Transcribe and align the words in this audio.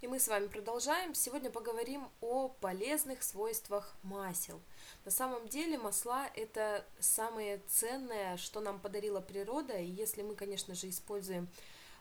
И 0.00 0.06
мы 0.06 0.20
с 0.20 0.28
вами 0.28 0.46
продолжаем. 0.46 1.12
Сегодня 1.12 1.50
поговорим 1.50 2.08
о 2.20 2.48
полезных 2.48 3.24
свойствах 3.24 3.96
масел. 4.04 4.60
На 5.04 5.10
самом 5.10 5.48
деле 5.48 5.76
масла 5.76 6.28
это 6.36 6.84
самое 7.00 7.60
ценное, 7.66 8.36
что 8.36 8.60
нам 8.60 8.78
подарила 8.78 9.20
природа. 9.20 9.76
И 9.76 9.90
если 9.90 10.22
мы, 10.22 10.36
конечно 10.36 10.76
же, 10.76 10.88
используем 10.88 11.48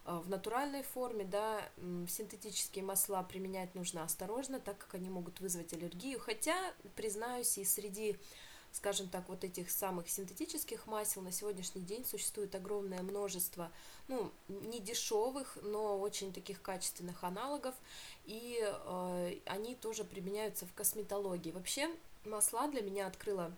э, 0.05 0.15
в 0.15 0.29
натуральной 0.29 0.83
форме, 0.83 1.25
да, 1.25 1.67
синтетические 2.07 2.85
масла 2.85 3.23
применять 3.23 3.73
нужно 3.73 4.03
осторожно, 4.03 4.59
так 4.59 4.77
как 4.77 4.93
они 4.93 5.09
могут 5.09 5.39
вызвать 5.39 5.73
аллергию. 5.73 6.19
Хотя, 6.19 6.55
признаюсь, 6.95 7.57
и 7.57 7.65
среди 7.65 8.15
скажем 8.77 9.09
так, 9.09 9.27
вот 9.27 9.43
этих 9.43 9.71
самых 9.71 10.07
синтетических 10.07 10.85
масел 10.85 11.23
на 11.23 11.31
сегодняшний 11.31 11.81
день 11.81 12.05
существует 12.05 12.53
огромное 12.53 13.01
множество, 13.01 13.71
ну, 14.07 14.31
не 14.47 14.79
дешевых, 14.79 15.57
но 15.63 15.99
очень 15.99 16.31
таких 16.31 16.61
качественных 16.61 17.23
аналогов, 17.23 17.73
и 18.25 18.59
э, 18.61 19.37
они 19.45 19.75
тоже 19.75 20.03
применяются 20.03 20.67
в 20.67 20.73
косметологии. 20.73 21.51
Вообще, 21.51 21.89
масла 22.23 22.67
для 22.67 22.81
меня 22.81 23.07
открыла 23.07 23.51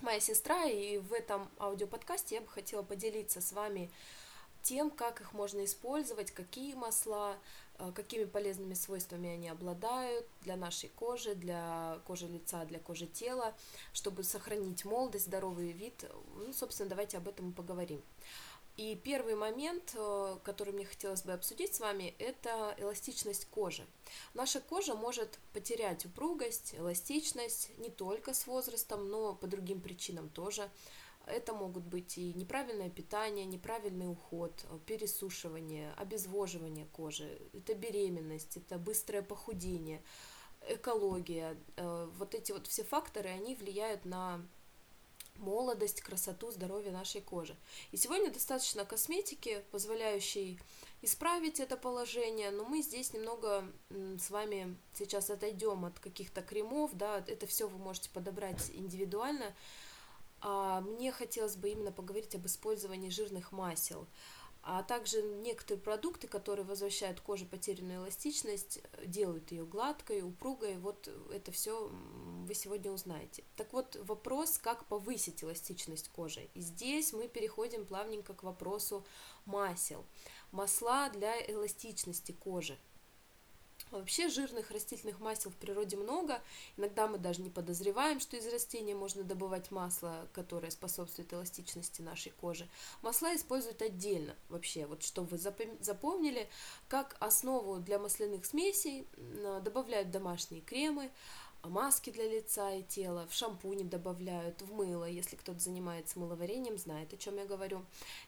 моя 0.00 0.20
сестра, 0.20 0.64
и 0.64 0.98
в 0.98 1.12
этом 1.12 1.48
аудиоподкасте 1.58 2.36
я 2.36 2.40
бы 2.40 2.48
хотела 2.48 2.82
поделиться 2.82 3.40
с 3.40 3.52
вами 3.52 3.90
тем, 4.62 4.90
как 4.90 5.20
их 5.20 5.32
можно 5.32 5.64
использовать, 5.64 6.30
какие 6.30 6.74
масла, 6.74 7.36
э, 7.78 7.92
какими 7.94 8.24
полезными 8.24 8.74
свойствами 8.74 9.30
они 9.30 9.48
обладают 9.48 10.26
для 10.42 10.56
нашей 10.56 10.88
кожи, 10.90 11.34
для 11.34 12.00
кожи 12.06 12.26
лица, 12.26 12.64
для 12.64 12.78
кожи 12.78 13.06
тела, 13.06 13.54
чтобы 13.92 14.22
сохранить 14.22 14.84
молодость, 14.84 15.26
здоровый 15.26 15.72
вид. 15.72 16.04
Ну, 16.34 16.52
собственно, 16.52 16.88
давайте 16.88 17.18
об 17.18 17.28
этом 17.28 17.50
и 17.50 17.54
поговорим. 17.54 18.02
И 18.78 18.94
первый 18.94 19.34
момент, 19.34 19.92
э, 19.96 20.36
который 20.44 20.72
мне 20.72 20.84
хотелось 20.84 21.22
бы 21.22 21.32
обсудить 21.32 21.74
с 21.74 21.80
вами, 21.80 22.14
это 22.20 22.76
эластичность 22.78 23.46
кожи. 23.46 23.84
Наша 24.34 24.60
кожа 24.60 24.94
может 24.94 25.40
потерять 25.52 26.06
упругость, 26.06 26.76
эластичность 26.76 27.76
не 27.78 27.90
только 27.90 28.34
с 28.34 28.46
возрастом, 28.46 29.10
но 29.10 29.34
по 29.34 29.48
другим 29.48 29.80
причинам 29.80 30.28
тоже. 30.28 30.70
Это 31.28 31.52
могут 31.52 31.84
быть 31.84 32.18
и 32.18 32.32
неправильное 32.34 32.90
питание, 32.90 33.44
неправильный 33.44 34.10
уход, 34.10 34.64
пересушивание, 34.86 35.92
обезвоживание 35.96 36.86
кожи, 36.86 37.40
это 37.52 37.74
беременность, 37.74 38.56
это 38.56 38.78
быстрое 38.78 39.22
похудение, 39.22 40.02
экология. 40.68 41.56
Э, 41.76 42.08
вот 42.18 42.34
эти 42.34 42.52
вот 42.52 42.66
все 42.66 42.84
факторы, 42.84 43.28
они 43.28 43.54
влияют 43.54 44.04
на 44.04 44.40
молодость, 45.38 46.00
красоту, 46.00 46.50
здоровье 46.50 46.90
нашей 46.90 47.20
кожи. 47.20 47.56
И 47.92 47.96
сегодня 47.96 48.30
достаточно 48.30 48.84
косметики, 48.84 49.62
позволяющей 49.70 50.58
исправить 51.02 51.60
это 51.60 51.76
положение, 51.76 52.50
но 52.50 52.64
мы 52.64 52.82
здесь 52.82 53.12
немного 53.12 53.64
с 53.90 54.30
вами 54.30 54.76
сейчас 54.94 55.30
отойдем 55.30 55.84
от 55.84 55.98
каких-то 55.98 56.42
кремов, 56.42 56.90
да, 56.94 57.24
это 57.26 57.46
все 57.46 57.68
вы 57.68 57.78
можете 57.78 58.10
подобрать 58.10 58.70
индивидуально, 58.72 59.54
мне 60.42 61.12
хотелось 61.12 61.56
бы 61.56 61.70
именно 61.70 61.92
поговорить 61.92 62.34
об 62.34 62.46
использовании 62.46 63.10
жирных 63.10 63.52
масел, 63.52 64.06
а 64.62 64.82
также 64.82 65.22
некоторые 65.22 65.80
продукты, 65.82 66.28
которые 66.28 66.66
возвращают 66.66 67.20
коже 67.20 67.46
потерянную 67.46 68.00
эластичность, 68.00 68.80
делают 69.04 69.50
ее 69.50 69.64
гладкой, 69.64 70.22
упругой. 70.22 70.76
Вот 70.76 71.08
это 71.32 71.52
все 71.52 71.88
вы 71.88 72.54
сегодня 72.54 72.90
узнаете. 72.90 73.44
Так 73.56 73.72
вот, 73.72 73.96
вопрос, 74.02 74.58
как 74.58 74.84
повысить 74.86 75.42
эластичность 75.42 76.10
кожи. 76.10 76.48
И 76.54 76.60
здесь 76.60 77.12
мы 77.12 77.28
переходим 77.28 77.86
плавненько 77.86 78.34
к 78.34 78.42
вопросу 78.42 79.06
масел. 79.46 80.04
Масла 80.50 81.08
для 81.10 81.40
эластичности 81.50 82.32
кожи. 82.32 82.78
Вообще 83.90 84.28
жирных 84.28 84.70
растительных 84.70 85.18
масел 85.20 85.50
в 85.50 85.56
природе 85.56 85.96
много. 85.96 86.40
Иногда 86.76 87.06
мы 87.06 87.18
даже 87.18 87.40
не 87.40 87.50
подозреваем, 87.50 88.20
что 88.20 88.36
из 88.36 88.46
растения 88.46 88.94
можно 88.94 89.22
добывать 89.22 89.70
масло, 89.70 90.28
которое 90.32 90.70
способствует 90.70 91.32
эластичности 91.32 92.02
нашей 92.02 92.32
кожи. 92.32 92.68
Масла 93.02 93.34
используют 93.34 93.80
отдельно 93.80 94.34
вообще. 94.48 94.86
Вот 94.86 95.02
что 95.02 95.22
вы 95.22 95.38
запомнили, 95.38 96.48
как 96.88 97.16
основу 97.20 97.78
для 97.78 97.98
масляных 97.98 98.44
смесей 98.44 99.06
добавляют 99.62 100.10
домашние 100.10 100.60
кремы, 100.60 101.10
маски 101.62 102.10
для 102.10 102.28
лица 102.28 102.72
и 102.72 102.82
тела, 102.82 103.26
в 103.28 103.34
шампуне 103.34 103.84
добавляют, 103.84 104.62
в 104.62 104.72
мыло, 104.72 105.04
если 105.04 105.36
кто-то 105.36 105.58
занимается 105.58 106.18
мыловарением, 106.18 106.78
знает, 106.78 107.12
о 107.12 107.16
чем 107.16 107.36
я 107.36 107.46
говорю. 107.46 107.84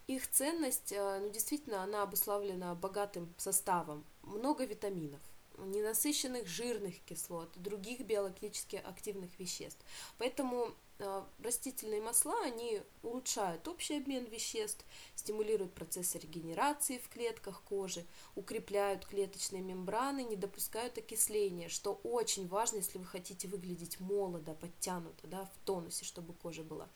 Их 0.06 0.28
ценность, 0.28 0.92
э, 0.92 1.20
ну, 1.20 1.30
действительно, 1.30 1.82
она 1.82 2.02
обуславлена 2.02 2.74
богатым 2.74 3.32
составом, 3.36 4.04
много 4.22 4.64
витаминов, 4.64 5.20
ненасыщенных 5.66 6.46
жирных 6.46 7.00
кислот, 7.00 7.50
других 7.56 8.00
биологически 8.00 8.76
активных 8.76 9.38
веществ. 9.38 9.84
Поэтому 10.18 10.74
э, 10.98 11.22
растительные 11.42 12.00
масла, 12.00 12.40
они 12.42 12.82
улучшают 13.02 13.66
общий 13.68 13.96
обмен 13.96 14.24
веществ, 14.24 14.84
стимулируют 15.14 15.74
процессы 15.74 16.18
регенерации 16.18 16.98
в 16.98 17.08
клетках 17.08 17.62
кожи, 17.62 18.04
укрепляют 18.34 19.06
клеточные 19.06 19.62
мембраны, 19.62 20.24
не 20.24 20.36
допускают 20.36 20.98
окисления, 20.98 21.68
что 21.68 22.00
очень 22.02 22.46
важно, 22.48 22.76
если 22.76 22.98
вы 22.98 23.06
хотите 23.06 23.48
выглядеть 23.48 24.00
молодо, 24.00 24.54
подтянуто, 24.54 25.26
да, 25.26 25.44
в 25.46 25.66
тонусе, 25.66 26.04
чтобы 26.04 26.34
кожа 26.34 26.62
была. 26.62 26.88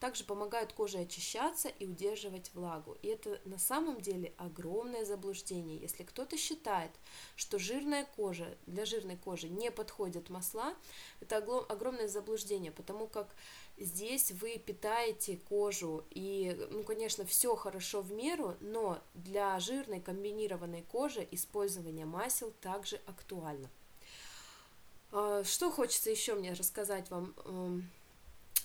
Также 0.00 0.24
помогают 0.24 0.72
коже 0.72 0.98
очищаться 0.98 1.68
и 1.68 1.86
удерживать 1.86 2.52
влагу. 2.54 2.96
И 3.02 3.08
это 3.08 3.40
на 3.44 3.58
самом 3.58 4.00
деле 4.00 4.32
огромное 4.36 5.04
заблуждение. 5.04 5.76
Если 5.78 6.04
кто-то 6.04 6.36
считает, 6.36 6.92
что 7.34 7.58
жирная 7.58 8.04
кожа, 8.16 8.56
для 8.66 8.84
жирной 8.84 9.16
кожи 9.16 9.48
не 9.48 9.70
подходят 9.70 10.30
масла, 10.30 10.74
это 11.20 11.38
огромное 11.38 12.06
заблуждение, 12.06 12.70
потому 12.70 13.08
как 13.08 13.34
здесь 13.76 14.30
вы 14.30 14.58
питаете 14.58 15.36
кожу, 15.36 16.04
и, 16.10 16.56
ну, 16.70 16.84
конечно, 16.84 17.24
все 17.24 17.56
хорошо 17.56 18.00
в 18.00 18.12
меру, 18.12 18.56
но 18.60 18.98
для 19.14 19.58
жирной 19.58 20.00
комбинированной 20.00 20.82
кожи 20.82 21.26
использование 21.30 22.06
масел 22.06 22.52
также 22.60 23.00
актуально. 23.06 23.68
А, 25.10 25.42
что 25.44 25.70
хочется 25.70 26.10
еще 26.10 26.34
мне 26.34 26.52
рассказать 26.52 27.10
вам? 27.10 27.34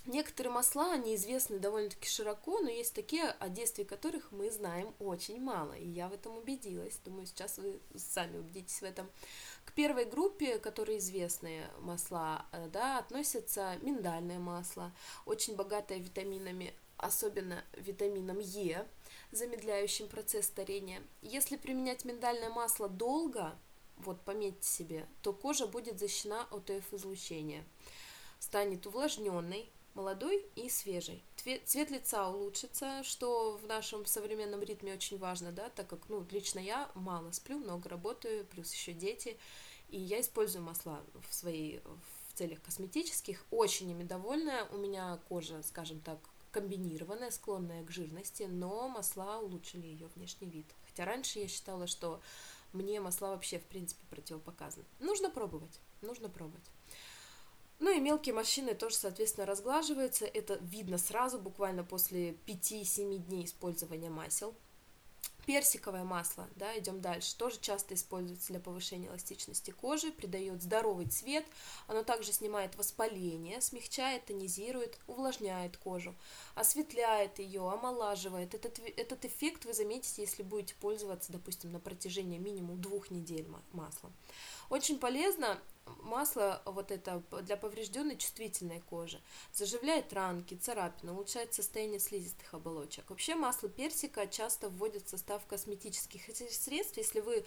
Некоторые 0.06 0.52
масла, 0.52 0.92
они 0.92 1.16
известны 1.16 1.60
довольно-таки 1.60 2.10
широко, 2.10 2.60
но 2.60 2.70
есть 2.70 2.94
такие, 2.94 3.24
о 3.24 3.48
действии 3.48 3.86
которых 3.86 4.34
мы 4.34 4.52
знаем 4.52 4.94
очень 5.00 5.40
мало, 5.40 5.72
и 5.74 5.88
я 5.88 6.10
в 6.10 6.14
этом 6.14 6.38
убедилась. 6.38 7.00
Думаю, 7.06 7.26
сейчас 7.26 7.58
вы 7.58 7.80
сами 7.96 8.40
убедитесь 8.40 8.82
в 8.82 8.84
этом. 8.84 9.10
К 9.64 9.72
первой 9.72 10.04
группе, 10.04 10.60
которые 10.60 10.98
известные 10.98 11.70
масла, 11.80 12.46
э, 12.52 12.68
да, 12.68 12.98
относятся 12.98 13.78
миндальное 13.82 14.40
масло, 14.40 14.92
очень 15.26 15.56
богатое 15.56 16.00
витаминами, 16.00 16.74
особенно 16.98 17.64
витамином 17.78 18.40
Е, 18.40 18.86
замедляющим 19.32 20.10
процесс 20.10 20.48
старения. 20.48 21.02
Если 21.22 21.56
применять 21.56 22.04
миндальное 22.04 22.50
масло 22.50 22.90
долго, 22.90 23.58
вот 23.98 24.20
пометьте 24.26 24.68
себе, 24.68 25.08
то 25.22 25.32
кожа 25.32 25.66
будет 25.66 25.98
защищена 25.98 26.46
от 26.52 26.70
УФ-излучения, 26.70 27.64
станет 28.40 28.86
увлажненной, 28.86 29.72
молодой 29.94 30.46
и 30.56 30.70
свежий. 30.70 31.24
Цвет 31.36 31.92
лица 31.92 32.28
улучшится, 32.30 33.04
что 33.04 33.58
в 33.58 33.68
нашем 33.68 34.06
современном 34.06 34.62
ритме 34.62 34.94
очень 34.94 35.18
важно, 35.18 35.52
да, 35.52 35.70
так 35.70 35.88
как, 35.88 36.10
ну, 36.10 36.26
лично 36.32 36.60
я 36.60 36.90
мало 36.96 37.32
сплю, 37.32 37.60
много 37.60 37.90
работаю, 37.90 38.46
плюс 38.46 38.74
еще 38.74 38.94
дети, 38.94 39.38
и 39.90 40.00
я 40.00 40.22
использую 40.22 40.64
масла 40.64 41.04
в 41.30 41.34
своей 41.34 41.82
в 42.34 42.38
целях 42.38 42.62
косметических, 42.64 43.46
очень 43.52 43.92
ими 43.92 44.04
довольна, 44.04 44.68
у 44.72 44.78
меня 44.78 45.20
кожа, 45.30 45.62
скажем 45.62 46.00
так, 46.00 46.18
комбинированная, 46.52 47.32
склонная 47.32 47.84
к 47.84 47.92
жирности, 47.92 48.44
но 48.44 48.88
масла 48.88 49.40
улучшили 49.40 49.86
ее 49.86 50.08
внешний 50.16 50.50
вид. 50.50 50.66
Хотя 50.88 51.06
раньше 51.06 51.40
я 51.40 51.48
считала, 51.48 51.88
что 51.88 52.22
мне 52.74 53.00
масла 53.00 53.30
вообще, 53.30 53.60
в 53.60 53.66
принципе, 53.66 54.02
противопоказаны. 54.10 54.86
Нужно 55.00 55.30
пробовать, 55.30 55.80
нужно 56.02 56.30
пробовать. 56.30 56.66
Ну 57.80 57.92
и 57.92 58.00
мелкие 58.00 58.34
морщины 58.34 58.76
тоже, 58.76 58.96
соответственно, 58.96 59.46
разглаживаются. 59.46 60.26
Это 60.26 60.56
видно 60.62 60.98
сразу, 60.98 61.40
буквально 61.40 61.84
после 61.84 62.32
5-7 62.48 63.18
дней 63.18 63.46
использования 63.46 64.10
масел. 64.10 64.56
Персиковое 65.46 66.06
масло, 66.06 66.48
да, 66.56 66.78
идем 66.80 67.02
дальше, 67.02 67.36
тоже 67.36 67.58
часто 67.60 67.96
используется 67.96 68.48
для 68.54 68.62
повышения 68.62 69.08
эластичности 69.08 69.72
кожи, 69.72 70.14
придает 70.14 70.62
здоровый 70.62 71.08
цвет, 71.08 71.46
оно 71.88 72.04
также 72.04 72.32
снимает 72.32 72.78
воспаление, 72.78 73.60
смягчает, 73.60 74.26
тонизирует, 74.26 74.98
увлажняет 75.06 75.76
кожу, 75.76 76.16
осветляет 76.56 77.40
ее, 77.40 77.70
омолаживает. 77.70 78.54
Этот, 78.54 78.80
этот 78.96 79.26
эффект 79.26 79.66
вы 79.66 79.74
заметите, 79.74 80.22
если 80.22 80.44
будете 80.44 80.76
пользоваться, 80.76 81.34
допустим, 81.34 81.74
на 81.74 81.80
протяжении 81.82 82.38
минимум 82.38 82.82
двух 82.82 83.12
недель 83.12 83.48
маслом. 83.74 84.14
Очень 84.70 84.98
полезно 84.98 85.60
масло 86.02 86.62
вот 86.66 86.92
это 86.92 87.24
для 87.42 87.58
поврежденной 87.58 88.18
чувствительной 88.18 88.82
кожи, 88.82 89.22
заживляет 89.54 90.14
ранки, 90.14 90.56
царапины, 90.56 91.12
улучшает 91.12 91.54
состояние 91.54 92.00
слизистых 92.00 92.54
оболочек. 92.54 93.10
Вообще 93.10 93.36
масло 93.36 93.70
персика 93.70 94.28
часто 94.28 94.70
вводят 94.70 95.06
в 95.06 95.10
состав 95.10 95.46
косметических 95.46 96.22
средств, 96.52 96.98
если 96.98 97.20
вы 97.20 97.38
э, 97.38 97.44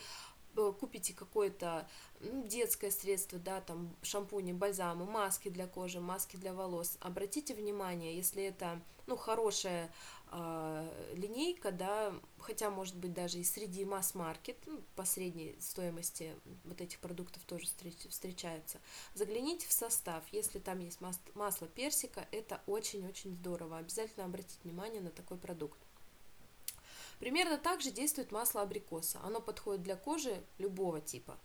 купите 0.57 1.15
какое-то 1.15 1.89
ну, 2.21 2.47
детское 2.47 2.91
средство, 2.91 3.39
да, 3.39 3.61
там 3.61 3.95
шампуни, 4.03 4.53
бальзамы, 4.53 5.05
маски 5.05 5.49
для 5.49 5.67
кожи, 5.67 6.01
маски 6.01 6.37
для 6.37 6.53
волос, 6.53 6.97
обратите 7.01 7.55
внимание, 7.55 8.17
если 8.17 8.43
это, 8.45 8.81
ну, 9.07 9.17
хорошая 9.17 9.93
э, 10.33 11.13
линейка, 11.15 11.73
да, 11.73 12.15
хотя, 12.39 12.71
может 12.71 12.97
быть, 12.97 13.13
даже 13.13 13.39
и 13.39 13.45
среди 13.45 13.85
масс-маркет, 13.85 14.57
ну, 14.67 14.81
по 14.95 15.05
средней 15.05 15.57
стоимости 15.61 16.35
вот 16.65 16.81
этих 16.81 16.99
продуктов 17.01 17.43
тоже 17.45 17.67
встреч, 17.67 17.95
встречаются, 18.09 18.81
загляните 19.15 19.67
в 19.69 19.73
состав, 19.73 20.25
если 20.33 20.59
там 20.59 20.81
есть 20.81 21.01
мас- 21.01 21.21
масло 21.35 21.69
персика, 21.69 22.27
это 22.33 22.63
очень-очень 22.67 23.35
здорово, 23.35 23.79
обязательно 23.79 24.25
обратите 24.25 24.59
внимание 24.65 25.01
на 25.01 25.11
такой 25.11 25.37
продукт. 25.37 25.86
Примерно 27.19 27.59
так 27.59 27.81
же 27.81 27.91
действует 27.91 28.33
масло 28.33 28.63
абрикоса. 28.63 29.21
Оно 29.23 29.41
подходит 29.41 29.83
для 29.83 29.97
кожи 29.97 30.43
любого 30.59 31.01
типа. 31.01 31.39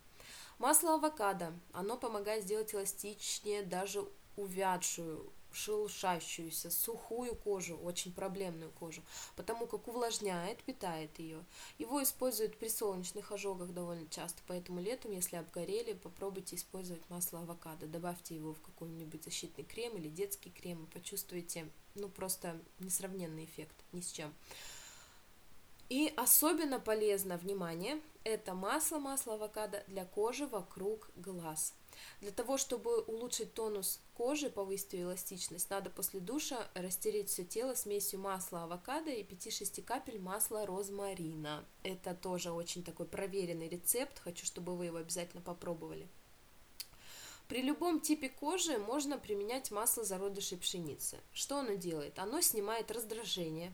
Масло 0.60 0.96
авокадо. 0.96 1.54
Оно 1.74 1.98
помогает 1.98 2.44
сделать 2.44 2.74
эластичнее 2.74 3.64
даже 3.64 4.06
увядшую, 4.38 5.32
шелушащуюся, 5.52 6.72
сухую 6.72 7.36
кожу, 7.36 7.78
очень 7.78 8.14
проблемную 8.14 8.72
кожу, 8.72 9.02
потому 9.36 9.68
как 9.68 9.88
увлажняет, 9.88 10.64
питает 10.64 11.18
ее. 11.20 11.44
Его 11.78 12.02
используют 12.02 12.58
при 12.58 12.70
солнечных 12.70 13.32
ожогах 13.32 13.72
довольно 13.74 14.08
часто, 14.10 14.42
поэтому 14.48 14.80
летом, 14.82 15.12
если 15.12 15.36
обгорели, 15.36 15.94
попробуйте 15.94 16.56
использовать 16.56 17.08
масло 17.10 17.40
авокадо, 17.40 17.88
добавьте 17.88 18.36
его 18.36 18.54
в 18.54 18.62
какой-нибудь 18.62 19.24
защитный 19.24 19.64
крем 19.64 19.98
или 19.98 20.10
детский 20.10 20.50
крем 20.50 20.86
и 20.86 20.92
почувствуете, 20.92 21.70
ну, 21.96 22.08
просто 22.10 22.60
несравненный 22.80 23.46
эффект, 23.46 23.76
ни 23.92 24.02
с 24.02 24.12
чем. 24.12 24.34
И 25.92 26.14
особенно 26.16 26.80
полезно, 26.80 27.36
внимание, 27.36 28.00
это 28.24 28.54
масло, 28.54 28.98
масло 28.98 29.34
авокадо 29.34 29.84
для 29.88 30.06
кожи 30.06 30.48
вокруг 30.48 31.10
глаз. 31.18 31.74
Для 32.22 32.32
того, 32.32 32.58
чтобы 32.58 33.02
улучшить 33.02 33.54
тонус 33.54 34.00
кожи, 34.14 34.50
повысить 34.50 34.94
ее 34.94 35.04
эластичность, 35.04 35.70
надо 35.70 35.90
после 35.90 36.22
душа 36.22 36.66
растереть 36.76 37.28
все 37.28 37.44
тело 37.44 37.74
смесью 37.76 38.22
масла 38.22 38.64
авокадо 38.64 39.12
и 39.12 39.22
5-6 39.22 39.84
капель 39.84 40.18
масла 40.18 40.66
розмарина. 40.66 41.66
Это 41.84 42.16
тоже 42.16 42.54
очень 42.54 42.86
такой 42.86 43.06
проверенный 43.06 43.68
рецепт, 43.68 44.18
хочу, 44.20 44.46
чтобы 44.46 44.78
вы 44.78 44.86
его 44.86 44.98
обязательно 45.00 45.42
попробовали. 45.42 46.08
При 47.50 47.62
любом 47.62 48.00
типе 48.00 48.30
кожи 48.30 48.78
можно 48.78 49.18
применять 49.18 49.72
масло 49.72 50.06
зародышей 50.06 50.58
пшеницы. 50.58 51.18
Что 51.34 51.60
оно 51.60 51.74
делает? 51.74 52.18
Оно 52.18 52.40
снимает 52.40 52.92
раздражение, 52.92 53.74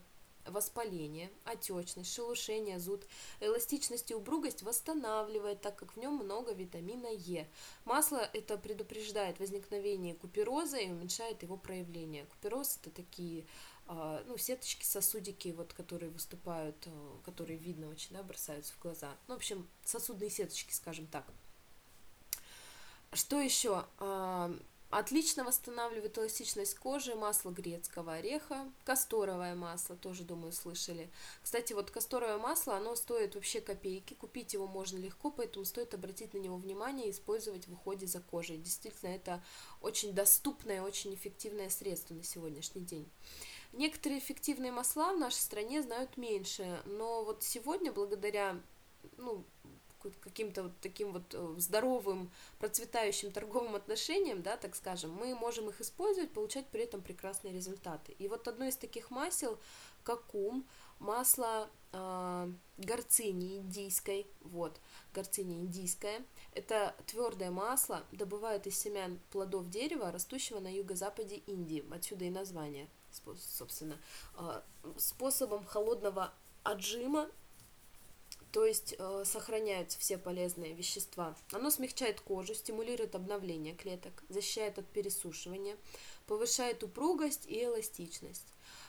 воспаление, 0.52 1.32
отечность, 1.46 2.14
шелушение, 2.14 2.80
зуд, 2.80 3.06
эластичность 3.40 4.12
и 4.12 4.16
упругость 4.16 4.64
восстанавливает, 4.64 5.62
так 5.62 5.76
как 5.76 5.96
в 5.96 5.98
нем 5.98 6.16
много 6.16 6.54
витамина 6.54 7.08
Е. 7.08 7.48
Масло 7.86 8.30
это 8.34 8.58
предупреждает 8.58 9.40
возникновение 9.40 10.16
купероза 10.16 10.78
и 10.78 10.90
уменьшает 10.90 11.44
его 11.44 11.58
проявление. 11.58 12.26
Купероз 12.26 12.78
это 12.82 12.92
такие 12.92 13.46
а, 13.88 14.22
ну, 14.28 14.38
сеточки, 14.38 14.84
сосудики, 14.84 15.50
вот, 15.56 15.74
которые 15.74 16.10
выступают, 16.10 16.76
а, 16.88 17.20
которые 17.24 17.58
видно 17.58 17.90
очень, 17.90 18.16
да, 18.16 18.24
бросаются 18.24 18.74
в 18.74 18.80
глаза. 18.80 19.16
Ну, 19.28 19.36
в 19.36 19.38
общем, 19.38 19.68
сосудные 19.86 20.30
сеточки, 20.30 20.74
скажем 20.74 21.08
так. 21.08 21.26
Что 23.14 23.40
еще? 23.40 23.86
Отлично 24.90 25.44
восстанавливает 25.44 26.18
эластичность 26.18 26.76
кожи 26.76 27.14
масло 27.14 27.52
грецкого 27.52 28.14
ореха, 28.14 28.72
касторовое 28.86 29.54
масло, 29.54 29.98
тоже, 29.98 30.24
думаю, 30.24 30.54
слышали. 30.54 31.10
Кстати, 31.44 31.74
вот 31.74 31.92
касторовое 31.92 32.38
масло, 32.38 32.78
оно 32.78 32.96
стоит 32.96 33.36
вообще 33.36 33.60
копейки, 33.60 34.14
купить 34.14 34.54
его 34.54 34.66
можно 34.66 34.98
легко, 34.98 35.30
поэтому 35.30 35.66
стоит 35.66 35.94
обратить 35.94 36.34
на 36.34 36.38
него 36.38 36.56
внимание 36.56 37.08
и 37.08 37.12
использовать 37.12 37.68
в 37.68 37.74
уходе 37.74 38.08
за 38.08 38.22
кожей. 38.22 38.58
Действительно, 38.58 39.10
это 39.10 39.44
очень 39.82 40.14
доступное, 40.14 40.82
очень 40.82 41.14
эффективное 41.14 41.70
средство 41.70 42.14
на 42.14 42.24
сегодняшний 42.24 42.82
день. 42.82 43.10
Некоторые 43.74 44.20
эффективные 44.20 44.72
масла 44.72 45.12
в 45.12 45.20
нашей 45.20 45.42
стране 45.42 45.82
знают 45.82 46.16
меньше, 46.16 46.82
но 46.86 47.26
вот 47.26 47.44
сегодня, 47.44 47.92
благодаря 47.92 48.58
ну, 49.18 49.44
каким-то 50.20 50.64
вот 50.64 50.72
таким 50.82 51.14
вот 51.14 51.34
э, 51.34 51.56
здоровым, 51.58 52.32
процветающим 52.60 53.32
торговым 53.32 53.76
отношениям, 53.76 54.42
да, 54.42 54.58
так 54.58 54.76
скажем, 54.76 55.12
мы 55.12 55.36
можем 55.36 55.70
их 55.70 55.82
использовать, 55.82 56.32
получать 56.32 56.68
при 56.68 56.82
этом 56.82 57.02
прекрасные 57.02 57.54
результаты. 57.54 58.14
И 58.20 58.28
вот 58.28 58.48
одно 58.48 58.66
из 58.66 58.76
таких 58.76 59.12
масел, 59.12 59.60
какум, 60.04 60.66
масло 61.00 61.70
э, 61.92 62.52
горцини 62.78 63.58
индийской, 63.58 64.28
вот, 64.42 64.80
горцини 65.14 65.56
индийская, 65.60 66.26
это 66.54 66.96
твердое 67.06 67.52
масло, 67.52 68.04
добывают 68.12 68.68
из 68.68 68.80
семян 68.80 69.20
плодов 69.32 69.70
дерева, 69.70 70.12
растущего 70.12 70.60
на 70.60 70.74
юго-западе 70.74 71.38
Индии, 71.48 71.86
отсюда 71.92 72.26
и 72.26 72.30
название, 72.30 72.88
собственно, 73.36 73.98
э, 74.36 74.62
способом 74.98 75.66
холодного 75.66 76.34
отжима 76.64 77.30
то 78.52 78.66
есть 78.66 78.96
э, 78.98 79.24
сохраняются 79.26 80.00
все 80.00 80.18
полезные 80.18 80.74
вещества. 80.74 81.36
Оно 81.52 81.70
смягчает 81.70 82.22
кожу, 82.22 82.54
стимулирует 82.54 83.16
обновление 83.16 83.76
клеток, 83.76 84.24
защищает 84.30 84.80
от 84.80 84.88
пересушивания, 84.88 85.78
повышает 86.28 86.84
упругость 86.84 87.46
и 87.48 87.64
эластичность. 87.64 88.48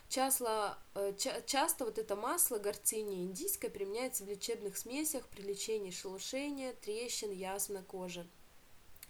Часто, 0.09 0.79
э, 0.95 1.13
ча- 1.19 1.43
часто 1.43 1.85
вот 1.85 1.99
это 1.99 2.17
масло 2.17 2.59
горцини 2.59 3.25
индийское 3.25 3.71
применяется 3.71 4.25
в 4.25 4.29
лечебных 4.29 4.79
смесях 4.79 5.27
при 5.29 5.43
лечении 5.43 5.91
шелушения, 5.91 6.73
трещин, 6.73 7.31
язв 7.31 7.71
на 7.71 7.83
коже. 7.83 8.27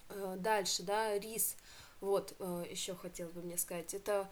Э, 0.08 0.36
дальше, 0.38 0.82
да, 0.82 1.16
рис. 1.18 1.56
Вот, 2.00 2.34
э, 2.38 2.64
еще 2.70 2.94
хотел 2.94 3.28
бы 3.28 3.42
мне 3.42 3.58
сказать, 3.58 3.94
это 3.94 4.28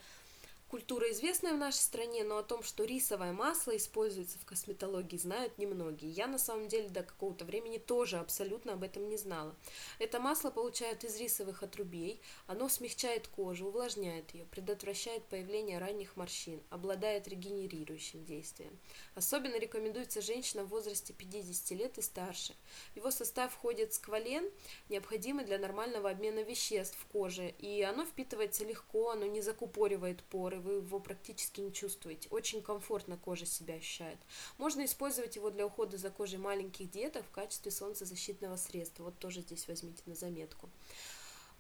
Культура 0.69 1.09
известная 1.13 1.53
в 1.53 1.59
нашей 1.59 1.77
стране, 1.77 2.25
но 2.25 2.39
о 2.39 2.43
том, 2.43 2.65
что 2.65 2.83
рисовое 2.83 3.33
масло 3.33 3.77
используется 3.77 4.37
в 4.41 4.45
косметологии, 4.45 5.17
знают 5.17 5.59
немногие. 5.59 6.11
Я 6.11 6.27
на 6.27 6.39
самом 6.39 6.67
деле 6.67 6.89
до 6.89 7.05
какого-то 7.05 7.45
времени 7.45 7.79
тоже 7.79 8.19
абсолютно 8.19 8.73
об 8.73 8.83
этом 8.83 9.09
не 9.09 9.17
знала. 9.17 9.55
Это 10.01 10.19
масло 10.19 10.51
получают 10.51 11.05
из 11.05 11.21
рисовых 11.21 11.63
отрубей, 11.63 12.21
оно 12.49 12.69
смягчает 12.69 13.29
кожу, 13.29 13.69
увлажняет 13.69 14.35
ее, 14.35 14.45
предотвращает 14.45 15.23
появление 15.27 15.79
ранних 15.79 16.17
морщин, 16.17 16.61
обладает 16.71 17.29
регенерирующим 17.29 18.25
действием. 18.25 18.77
Особенно 19.15 19.61
рекомендуется 19.61 20.21
женщинам 20.21 20.67
в 20.67 20.71
возрасте 20.71 21.13
50 21.13 21.79
лет 21.79 21.97
и 21.99 22.03
старше. 22.03 22.57
В 22.95 22.97
его 22.97 23.13
состав 23.13 23.53
входит 23.53 23.95
сквален, 23.95 24.51
необходимый 24.89 25.45
для 25.45 25.61
нормального 25.61 26.11
обмена 26.11 26.41
веществ 26.41 26.99
в 26.99 27.07
коже, 27.07 27.51
и 27.61 27.83
оно 27.83 28.05
впитывается 28.05 28.65
легко, 28.65 29.11
оно 29.11 29.27
не 29.27 29.41
закупоривает 29.41 30.25
поры, 30.25 30.56
который 30.57 30.63
вы 30.63 30.85
его 30.85 31.01
практически 31.01 31.61
не 31.61 31.73
чувствуете. 31.73 32.29
Очень 32.31 32.63
комфортно 32.63 33.17
кожа 33.17 33.47
себя 33.47 33.75
ощущает. 33.75 34.19
Можно 34.59 34.85
использовать 34.85 35.37
его 35.37 35.51
для 35.51 35.67
ухода 35.67 35.97
за 35.97 36.11
кожей 36.11 36.39
маленьких 36.39 36.91
деток 36.91 37.25
в 37.27 37.31
качестве 37.31 37.71
солнцезащитного 37.71 38.57
средства. 38.57 39.05
Вот 39.05 39.19
тоже 39.19 39.41
здесь 39.41 39.69
возьмите 39.69 40.03
на 40.07 40.15
заметку. 40.15 40.69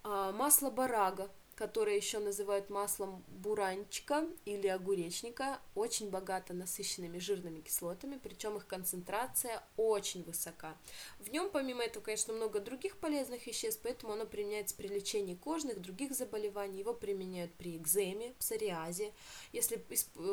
А, 0.02 0.32
масло 0.32 0.70
барага 0.70 1.28
которое 1.56 1.96
еще 1.96 2.18
называют 2.18 2.68
маслом 2.68 3.25
буранчика 3.28 4.26
или 4.44 4.66
огуречника, 4.68 5.58
очень 5.75 6.10
богато 6.10 6.52
насыщенными 6.52 7.18
жирными 7.18 7.60
кислотами, 7.60 8.20
причем 8.22 8.56
их 8.56 8.66
концентрация 8.66 9.62
очень 9.76 10.22
высока. 10.22 10.76
В 11.18 11.30
нем, 11.30 11.50
помимо 11.50 11.82
этого, 11.82 12.04
конечно, 12.04 12.34
много 12.34 12.60
других 12.60 12.98
полезных 12.98 13.46
веществ, 13.46 13.80
поэтому 13.82 14.12
оно 14.12 14.26
применяется 14.26 14.76
при 14.76 14.88
лечении 14.88 15.34
кожных, 15.34 15.80
других 15.80 16.12
заболеваний, 16.12 16.80
его 16.80 16.92
применяют 16.92 17.52
при 17.54 17.76
экземе, 17.76 18.34
псориазе. 18.38 19.12
Если 19.52 19.82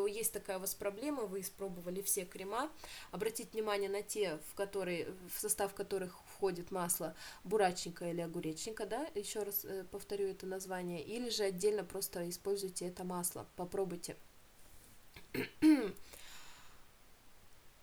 есть 0.09 0.33
такая 0.33 0.57
у 0.57 0.61
вас 0.61 0.75
проблема, 0.75 1.23
вы 1.23 1.39
испробовали 1.39 2.01
все 2.01 2.25
крема, 2.25 2.69
обратите 3.11 3.49
внимание 3.53 3.89
на 3.89 4.01
те, 4.01 4.39
в, 4.51 4.55
которые, 4.55 5.07
в 5.33 5.39
состав 5.39 5.73
которых 5.73 6.19
входит 6.43 6.71
масло 6.71 7.15
бурачника 7.45 8.09
или 8.09 8.19
огуречника, 8.19 8.85
да, 8.85 9.07
еще 9.15 9.43
раз 9.43 9.63
э, 9.63 9.85
повторю 9.89 10.27
это 10.27 10.45
название, 10.45 11.01
или 11.01 11.29
же 11.29 11.43
отдельно 11.43 11.85
просто 11.85 12.29
используйте 12.29 12.85
это 12.87 13.05
масло, 13.05 13.47
попробуйте. 13.55 14.17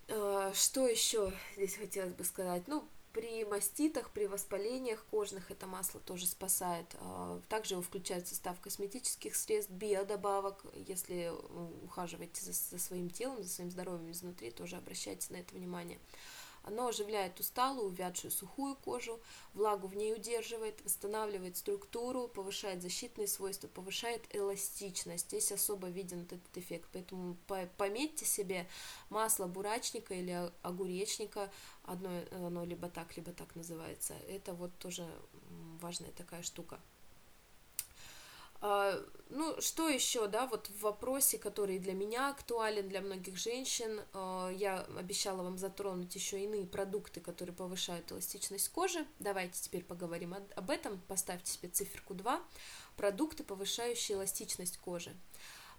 Э, 0.09 0.53
что 0.55 0.87
еще 0.87 1.33
здесь 1.57 1.77
хотелось 1.77 2.13
бы 2.13 2.23
сказать? 2.23 2.69
Ну, 2.69 2.87
при 3.15 3.47
маститах, 3.47 4.11
при 4.11 4.27
воспалениях 4.27 5.07
кожных 5.11 5.51
это 5.51 5.67
масло 5.67 5.99
тоже 6.01 6.27
спасает. 6.27 6.95
Э, 7.01 7.41
также 7.49 7.77
его 7.77 7.83
включают 7.83 8.27
в 8.27 8.29
состав 8.29 8.61
косметических 8.61 9.37
средств, 9.37 9.73
биодобавок. 9.73 10.67
Если 10.87 11.33
ухаживаете 11.83 12.45
за, 12.45 12.53
за 12.53 12.79
своим 12.79 13.09
телом, 13.09 13.43
за 13.43 13.49
своим 13.49 13.71
здоровьем 13.71 14.11
изнутри, 14.11 14.51
тоже 14.51 14.77
обращайте 14.77 15.33
на 15.33 15.39
это 15.39 15.55
внимание. 15.55 15.99
Оно 16.63 16.89
оживляет 16.89 17.41
усталую, 17.41 17.89
увядшую, 17.89 18.31
сухую 18.31 18.77
кожу, 18.77 19.21
влагу 19.55 19.87
в 19.87 19.97
ней 19.97 20.15
удерживает, 20.15 20.83
восстанавливает 20.83 21.57
структуру, 21.57 22.29
повышает 22.29 22.83
защитные 22.83 23.29
свойства, 23.29 23.69
повышает 23.69 24.23
эластичность. 24.35 25.27
Здесь 25.27 25.53
особо 25.53 25.89
виден 25.89 26.23
этот 26.23 26.57
эффект. 26.57 26.89
Поэтому 26.93 27.37
пометьте 27.77 28.25
себе 28.25 28.69
масло 29.09 29.47
бурачника 29.47 30.15
или 30.15 30.51
огуречника, 30.63 31.51
одно, 31.85 32.11
оно 32.33 32.65
либо 32.65 32.89
так, 32.89 33.17
либо 33.17 33.33
так 33.33 33.55
называется. 33.57 34.15
Это 34.29 34.55
вот 34.55 34.71
тоже 34.79 35.09
важная 35.81 36.13
такая 36.13 36.43
штука. 36.43 36.79
А, 38.63 39.03
ну, 39.31 39.59
что 39.61 39.89
еще, 39.89 40.27
да, 40.27 40.47
вот 40.47 40.69
в 40.69 40.81
вопросе, 40.83 41.39
который 41.39 41.79
для 41.79 41.95
меня 41.95 42.31
актуален, 42.31 42.89
для 42.89 43.01
многих 43.01 43.37
женщин, 43.37 44.01
а, 44.13 44.51
я 44.51 44.81
обещала 44.99 45.43
вам 45.43 45.57
затронуть 45.57 46.15
еще 46.15 46.43
иные 46.43 46.67
продукты, 46.67 47.21
которые 47.21 47.55
повышают 47.55 48.13
эластичность 48.13 48.69
кожи. 48.69 49.07
Давайте 49.19 49.61
теперь 49.61 49.85
поговорим 49.85 50.35
об 50.35 50.71
этом. 50.71 51.01
Поставьте 51.09 51.53
себе 51.53 51.69
циферку 51.69 52.15
2. 52.15 52.43
Продукты, 52.97 53.45
повышающие 53.45 54.19
эластичность 54.19 54.77
кожи. 54.79 55.15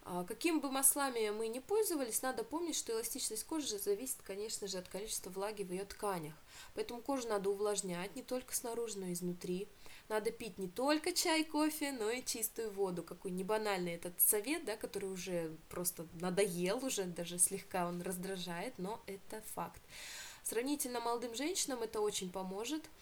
А, 0.04 0.24
каким 0.24 0.60
бы 0.60 0.72
маслами 0.72 1.30
мы 1.30 1.48
ни 1.48 1.60
пользовались, 1.60 2.24
надо 2.24 2.44
помнить, 2.44 2.76
что 2.76 2.94
эластичность 2.94 3.44
кожи 3.44 3.78
зависит, 3.78 4.18
конечно 4.24 4.68
же, 4.68 4.80
от 4.80 4.88
количества 4.88 5.30
влаги 5.30 5.62
в 5.62 5.72
ее 5.72 5.86
тканях. 5.86 6.34
Поэтому 6.74 7.02
кожу 7.02 7.28
надо 7.28 7.52
увлажнять 7.52 8.16
не 8.16 8.24
только 8.24 8.56
снаружи, 8.56 8.98
но 8.98 9.06
и 9.06 9.14
изнутри. 9.14 9.68
Надо 10.12 10.30
пить 10.30 10.58
не 10.58 10.68
только 10.68 11.13
чай, 11.13 11.46
кофе, 11.46 11.94
но 11.94 12.10
и 12.10 12.22
чистую 12.22 12.70
воду. 12.72 13.01
Какой 13.01 13.32
небанальный 13.32 13.94
этот 13.94 14.20
совет, 14.20 14.65
да, 14.65 14.75
который 14.75 15.10
уже 15.10 15.56
просто 15.70 16.06
надоел, 16.20 16.86
уже 16.86 17.06
даже 17.06 17.39
слегка 17.39 17.88
он 17.88 18.01
раздражает, 18.01 18.77
но 18.77 19.01
это 19.06 19.41
факт. 19.56 19.82
Сравнительно 20.44 21.00
молодым 21.00 21.34
женщинам 21.34 21.82
это 21.82 22.01
очень 22.01 22.30
поможет– 22.30 22.84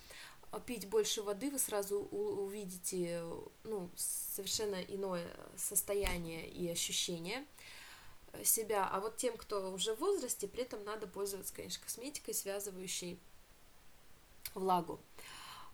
пить 0.66 0.88
больше 0.88 1.24
воды, 1.24 1.50
вы 1.50 1.60
сразу 1.60 2.00
увидите 2.00 3.24
ну, 3.64 3.90
совершенно 3.96 4.82
иное 4.82 5.28
состояние 5.56 6.48
и 6.48 6.70
ощущение 6.70 7.44
себя. 8.44 8.88
А 8.88 9.00
вот 9.00 9.18
тем, 9.18 9.36
кто 9.38 9.72
уже 9.72 9.96
в 9.96 10.00
возрасте, 10.00 10.48
при 10.48 10.64
этом 10.64 10.84
надо 10.84 11.08
пользоваться, 11.08 11.54
конечно, 11.56 11.84
косметикой, 11.84 12.34
связывающей 12.34 13.20
влагу. 14.56 15.00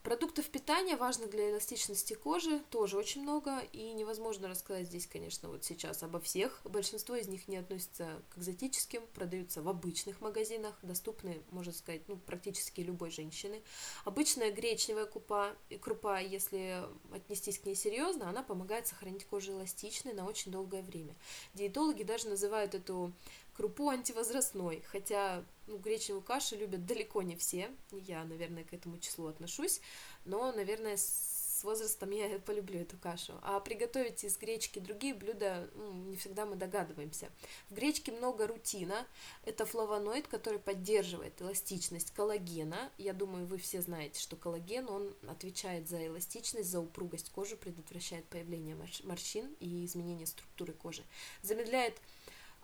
Продуктов 0.05 0.47
питания, 0.51 0.97
важных 0.97 1.31
для 1.31 1.49
эластичности 1.49 2.13
кожи, 2.13 2.59
тоже 2.69 2.95
очень 2.95 3.23
много, 3.23 3.61
и 3.73 3.91
невозможно 3.91 4.47
рассказать 4.47 4.85
здесь, 4.85 5.07
конечно, 5.07 5.49
вот 5.49 5.63
сейчас 5.63 6.03
обо 6.03 6.19
всех. 6.19 6.61
Большинство 6.63 7.15
из 7.15 7.27
них 7.27 7.47
не 7.47 7.57
относятся 7.57 8.21
к 8.29 8.37
экзотическим, 8.37 9.01
продаются 9.15 9.63
в 9.63 9.67
обычных 9.67 10.21
магазинах, 10.21 10.77
доступны, 10.83 11.41
можно 11.49 11.73
сказать, 11.73 12.07
ну, 12.07 12.17
практически 12.17 12.81
любой 12.81 13.09
женщины. 13.09 13.63
Обычная 14.03 14.51
гречневая 14.51 15.07
крупа, 15.07 15.55
крупа, 15.81 16.19
если 16.19 16.83
отнестись 17.11 17.57
к 17.57 17.65
ней 17.65 17.73
серьезно, 17.73 18.29
она 18.29 18.43
помогает 18.43 18.85
сохранить 18.85 19.25
кожу 19.25 19.53
эластичной 19.53 20.13
на 20.13 20.27
очень 20.27 20.51
долгое 20.51 20.83
время. 20.83 21.15
Диетологи 21.55 22.03
даже 22.03 22.29
называют 22.29 22.75
эту 22.75 23.11
крупу 23.55 23.89
антивозрастной, 23.89 24.83
хотя 24.85 25.43
ну, 25.67 25.77
гречневую 25.77 26.23
кашу 26.23 26.55
любят 26.55 26.85
далеко 26.85 27.21
не 27.21 27.35
все, 27.35 27.71
я, 27.91 28.23
наверное, 28.23 28.63
к 28.63 28.73
этому 28.73 28.97
числу 28.99 29.27
отношусь, 29.27 29.81
но, 30.25 30.51
наверное, 30.51 30.97
с 30.97 31.63
возрастом 31.63 32.11
я 32.11 32.39
полюблю 32.45 32.81
эту 32.81 32.97
кашу. 32.97 33.33
А 33.41 33.59
приготовить 33.59 34.23
из 34.23 34.37
гречки 34.37 34.79
другие 34.79 35.13
блюда 35.13 35.69
ну, 35.75 35.91
не 35.93 36.15
всегда 36.15 36.45
мы 36.45 36.55
догадываемся. 36.55 37.29
В 37.69 37.73
гречке 37.73 38.11
много 38.11 38.47
рутина, 38.47 39.07
это 39.43 39.65
флавоноид, 39.65 40.27
который 40.27 40.59
поддерживает 40.59 41.41
эластичность 41.41 42.11
коллагена. 42.11 42.91
Я 42.97 43.13
думаю, 43.13 43.47
вы 43.47 43.57
все 43.57 43.81
знаете, 43.81 44.19
что 44.19 44.35
коллаген, 44.35 44.89
он 44.89 45.13
отвечает 45.27 45.89
за 45.89 46.05
эластичность, 46.05 46.69
за 46.69 46.79
упругость 46.79 47.31
кожи, 47.31 47.55
предотвращает 47.55 48.25
появление 48.25 48.75
морщин 49.03 49.55
и 49.59 49.85
изменение 49.85 50.27
структуры 50.27 50.73
кожи, 50.73 51.03
замедляет 51.41 51.99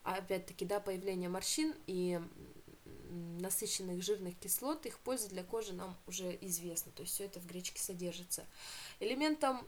опять-таки, 0.04 0.66
да, 0.66 0.80
появление 0.80 1.30
морщин 1.30 1.76
и 1.88 2.20
насыщенных 3.12 4.02
жирных 4.02 4.38
кислот, 4.40 4.86
их 4.86 5.00
польза 5.00 5.30
для 5.30 5.44
кожи 5.44 5.74
нам 5.74 5.98
уже 6.08 6.38
известна, 6.42 6.92
то 6.92 7.04
есть 7.04 7.14
все 7.14 7.26
это 7.26 7.40
в 7.40 7.46
гречке 7.46 7.82
содержится. 7.82 8.46
Элементом 9.00 9.68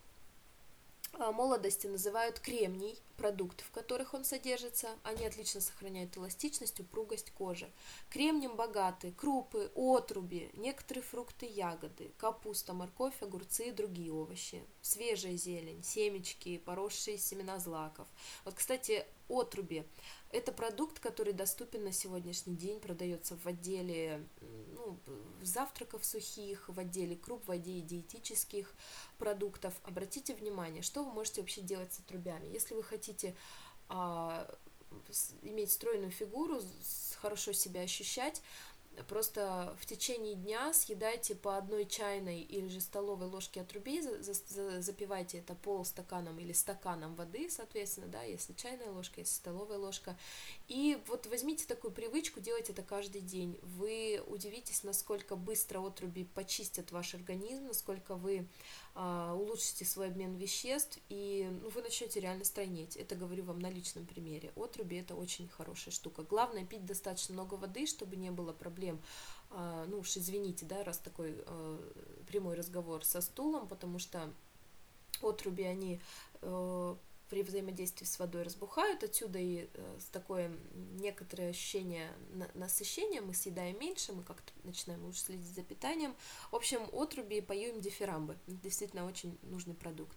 а, 1.20 1.32
молодости 1.32 1.86
называют 1.86 2.40
кремний, 2.40 2.98
продукты, 3.18 3.64
в 3.64 3.70
которых 3.70 4.16
он 4.16 4.26
содержится. 4.26 4.90
Они 5.04 5.24
отлично 5.26 5.62
сохраняют 5.62 6.18
эластичность, 6.18 6.80
упругость 6.80 7.30
кожи. 7.32 7.70
Кремнием 8.10 8.56
богаты 8.56 9.12
крупы, 9.12 9.72
отруби, 9.76 10.50
некоторые 10.54 11.04
фрукты, 11.04 11.46
ягоды, 11.46 12.12
капуста, 12.18 12.74
морковь, 12.74 13.22
огурцы 13.22 13.68
и 13.68 13.72
другие 13.72 14.12
овощи, 14.12 14.64
свежая 14.82 15.38
зелень, 15.38 15.84
семечки, 15.84 16.58
поросшие 16.58 17.20
семена 17.20 17.60
злаков. 17.60 18.08
Вот, 18.44 18.56
кстати, 18.56 19.06
отруби 19.40 19.86
это 20.34 20.52
продукт, 20.52 21.00
который 21.00 21.32
доступен 21.32 21.84
на 21.84 21.92
сегодняшний 21.92 22.56
день, 22.56 22.80
продается 22.80 23.38
в 23.38 23.46
отделе 23.46 24.28
ну, 24.74 24.98
завтраков 25.44 26.04
сухих, 26.04 26.68
в 26.68 26.80
отделе 26.80 27.16
круп, 27.16 27.48
в 27.48 27.52
отделе 27.52 27.82
диетических 27.82 28.74
продуктов. 29.20 29.76
Обратите 29.84 30.34
внимание, 30.34 30.82
что 30.82 31.04
вы 31.04 31.14
можете 31.14 31.42
вообще 31.42 31.62
делать 31.62 31.94
с 31.94 32.00
отрубями. 32.00 32.48
Если 32.48 32.74
вы 32.74 32.82
хотите 32.82 33.36
а, 33.90 34.52
иметь 35.44 35.72
стройную 35.72 36.12
фигуру, 36.12 36.60
хорошо 37.22 37.54
себя 37.54 37.82
ощущать, 37.82 38.42
Просто 39.08 39.76
в 39.80 39.86
течение 39.88 40.36
дня 40.36 40.72
съедайте 40.72 41.34
по 41.34 41.58
одной 41.58 41.86
чайной 41.86 42.42
или 42.42 42.68
же 42.68 42.80
столовой 42.80 43.28
ложке 43.28 43.62
отрубей, 43.62 44.02
запивайте 44.02 45.40
это 45.40 45.56
полстаканом 45.56 46.40
или 46.40 46.54
стаканом 46.54 47.16
воды, 47.16 47.50
соответственно, 47.50 48.08
да, 48.08 48.22
если 48.22 48.54
чайная 48.54 48.92
ложка, 48.92 49.22
если 49.22 49.34
столовая 49.34 49.80
ложка. 49.80 50.16
И 50.68 51.02
вот 51.08 51.26
возьмите 51.26 51.66
такую 51.66 51.92
привычку, 51.92 52.40
делайте 52.40 52.72
это 52.72 52.84
каждый 52.84 53.22
день. 53.22 53.60
Вы 53.64 54.24
удивитесь, 54.28 54.84
насколько 54.84 55.36
быстро 55.36 55.80
отруби 55.80 56.26
почистят 56.26 56.92
ваш 56.92 57.16
организм, 57.16 57.66
насколько 57.68 58.16
вы 58.16 58.48
улучшите 58.96 59.86
свой 59.86 60.08
обмен 60.08 60.36
веществ, 60.36 61.00
и 61.10 61.50
ну, 61.64 61.70
вы 61.70 61.82
начнете 61.82 62.20
реально 62.20 62.46
стройнеть. 62.46 62.96
Это 62.96 63.16
говорю 63.16 63.44
вам 63.44 63.60
на 63.60 63.70
личном 63.70 64.06
примере. 64.06 64.52
Отруби 64.56 64.98
это 64.98 65.16
очень 65.16 65.48
хорошая 65.48 65.92
штука. 65.92 66.22
Главное 66.22 66.66
пить 66.66 66.86
достаточно 66.86 67.34
много 67.34 67.56
воды, 67.56 67.88
чтобы 67.88 68.16
не 68.18 68.30
было 68.30 68.54
проблем. 68.54 69.02
А, 69.50 69.86
ну 69.88 70.00
уж 70.00 70.16
извините, 70.16 70.66
да, 70.66 70.84
раз 70.84 71.00
такой 71.00 71.36
а, 71.46 71.80
прямой 72.28 72.56
разговор 72.56 73.04
со 73.04 73.22
стулом, 73.22 73.68
потому 73.68 73.98
что 73.98 74.32
отруби, 75.22 75.64
они 75.64 76.00
э, 76.42 76.96
при 77.34 77.42
взаимодействии 77.42 78.06
с 78.06 78.20
водой 78.20 78.44
разбухают, 78.44 79.04
отсюда 79.04 79.40
и 79.40 79.68
э, 79.74 80.00
такое 80.12 80.52
некоторое 81.00 81.50
ощущение 81.50 82.12
насыщения, 82.54 83.24
мы 83.24 83.34
съедаем 83.34 83.80
меньше, 83.80 84.14
мы 84.14 84.22
как-то 84.22 84.54
начинаем 84.64 85.04
лучше 85.04 85.22
следить 85.22 85.48
за 85.48 85.64
питанием. 85.64 86.14
В 86.52 86.56
общем, 86.56 86.82
отруби 86.94 87.42
поем 87.42 87.82
дифирамбы, 87.82 88.38
действительно 88.46 89.08
очень 89.08 89.36
нужный 89.42 89.74
продукт. 89.74 90.16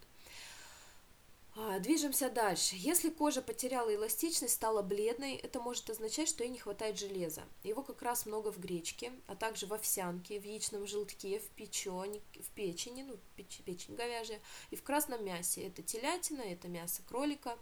А, 1.59 1.79
движемся 1.79 2.29
дальше. 2.29 2.75
Если 2.77 3.09
кожа 3.09 3.41
потеряла 3.41 3.93
эластичность, 3.93 4.53
стала 4.53 4.83
бледной, 4.83 5.33
это 5.33 5.59
может 5.59 5.89
означать, 5.89 6.29
что 6.29 6.43
ей 6.43 6.51
не 6.51 6.59
хватает 6.59 6.99
железа. 6.99 7.41
Его 7.63 7.81
как 7.81 8.03
раз 8.03 8.27
много 8.27 8.51
в 8.51 8.59
гречке, 8.59 9.11
а 9.25 9.35
также 9.35 9.65
в 9.65 9.73
овсянке, 9.73 10.39
в 10.39 10.45
яичном 10.45 10.85
желтке, 10.85 11.39
в 11.39 11.49
печени, 11.49 12.21
в 12.39 12.49
печени, 12.51 13.01
ну, 13.01 13.17
печ, 13.35 13.61
печень 13.65 13.95
говяжья, 13.95 14.39
и 14.69 14.75
в 14.75 14.83
красном 14.83 15.25
мясе. 15.25 15.65
Это 15.65 15.81
телятина, 15.81 16.41
это 16.41 16.67
мясо 16.67 17.01
кролика. 17.07 17.57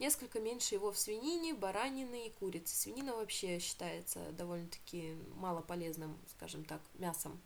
Несколько 0.00 0.40
меньше 0.40 0.74
его 0.74 0.90
в 0.90 0.98
свинине, 0.98 1.54
баранины 1.54 2.26
и 2.26 2.30
курице. 2.30 2.74
Свинина 2.74 3.14
вообще 3.14 3.60
считается 3.60 4.32
довольно-таки 4.32 5.14
малополезным, 5.36 6.18
скажем 6.36 6.64
так, 6.64 6.80
мясом. 6.94 7.40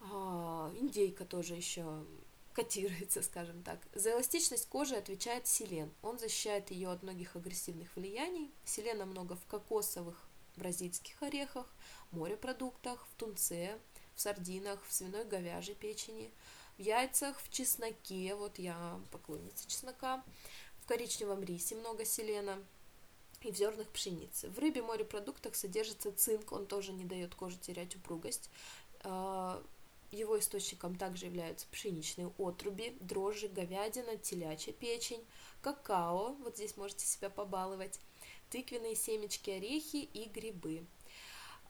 А, 0.00 0.70
индейка 0.78 1.24
тоже 1.24 1.54
еще 1.54 2.04
котируется, 2.58 3.22
скажем 3.22 3.62
так. 3.62 3.78
За 3.94 4.10
эластичность 4.10 4.68
кожи 4.68 4.96
отвечает 4.96 5.46
селен. 5.46 5.92
Он 6.02 6.18
защищает 6.18 6.72
ее 6.72 6.90
от 6.90 7.04
многих 7.04 7.36
агрессивных 7.36 7.94
влияний. 7.94 8.50
Селена 8.64 9.06
много 9.06 9.36
в 9.36 9.46
кокосовых 9.46 10.28
бразильских 10.56 11.22
орехах, 11.22 11.72
морепродуктах, 12.10 13.06
в 13.06 13.14
тунце, 13.14 13.78
в 14.16 14.20
сардинах, 14.20 14.84
в 14.88 14.92
свиной 14.92 15.24
говяжьей 15.24 15.76
печени, 15.76 16.32
в 16.78 16.82
яйцах, 16.82 17.40
в 17.40 17.48
чесноке, 17.48 18.34
вот 18.34 18.58
я 18.58 18.98
поклонница 19.12 19.68
чеснока, 19.68 20.24
в 20.82 20.86
коричневом 20.88 21.44
рисе 21.44 21.76
много 21.76 22.04
селена, 22.04 22.58
и 23.42 23.52
в 23.52 23.56
зернах 23.56 23.86
пшеницы. 23.90 24.50
В 24.50 24.58
рыбе 24.58 24.82
морепродуктах 24.82 25.54
содержится 25.54 26.10
цинк, 26.10 26.50
он 26.50 26.66
тоже 26.66 26.92
не 26.92 27.04
дает 27.04 27.36
коже 27.36 27.56
терять 27.56 27.94
упругость. 27.94 28.50
Его 30.10 30.38
источником 30.38 30.96
также 30.96 31.26
являются 31.26 31.66
пшеничные 31.70 32.32
отруби, 32.38 32.96
дрожжи, 33.00 33.48
говядина, 33.48 34.16
телячья 34.16 34.72
печень, 34.72 35.24
какао, 35.60 36.34
вот 36.40 36.56
здесь 36.56 36.76
можете 36.76 37.04
себя 37.04 37.28
побаловать, 37.28 38.00
тыквенные 38.50 38.96
семечки, 38.96 39.50
орехи 39.50 39.96
и 39.96 40.28
грибы. 40.28 40.86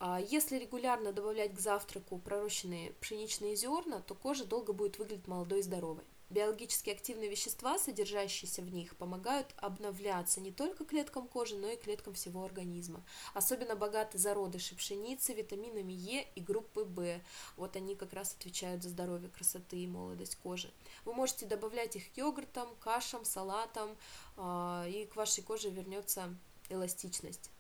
А 0.01 0.21
если 0.21 0.59
регулярно 0.59 1.13
добавлять 1.13 1.55
к 1.55 1.59
завтраку 1.59 2.19
пророщенные 2.19 2.93
пшеничные 3.01 3.57
зерна, 3.57 4.01
то 4.01 4.15
кожа 4.15 4.45
долго 4.45 4.73
будет 4.73 4.99
выглядеть 4.99 5.27
молодой 5.27 5.59
и 5.61 5.63
здоровой. 5.63 6.05
Биологически 6.31 6.91
активные 6.91 7.31
вещества, 7.31 7.79
содержащиеся 7.79 8.61
в 8.61 8.71
них, 8.71 8.97
помогают 8.97 9.55
обновляться 9.57 10.41
не 10.41 10.53
только 10.53 10.85
клеткам 10.85 11.27
кожи, 11.27 11.57
но 11.57 11.69
и 11.69 11.77
клеткам 11.77 12.13
всего 12.13 12.45
организма. 12.45 13.03
Особенно 13.33 13.77
богаты 13.77 14.19
зародыши 14.19 14.77
пшеницы 14.77 15.33
витаминами 15.33 15.93
Е 15.93 16.29
и 16.35 16.41
группы 16.41 16.85
В. 16.85 17.21
Вот 17.57 17.77
они 17.77 17.97
как 17.97 18.13
раз 18.13 18.35
отвечают 18.35 18.83
за 18.83 18.91
здоровье, 18.91 19.31
красоты 19.31 19.79
и 19.79 19.87
молодость 19.87 20.37
кожи. 20.37 20.71
Вы 21.07 21.15
можете 21.15 21.47
добавлять 21.47 21.97
их 21.97 22.13
к 22.13 22.17
йогуртам, 22.19 22.69
кашам, 22.81 23.25
салатам, 23.25 23.97
а, 24.37 24.87
и 24.87 25.07
к 25.07 25.17
вашей 25.17 25.43
коже 25.43 25.71
вернется 25.71 26.35
эластичность. 26.69 27.51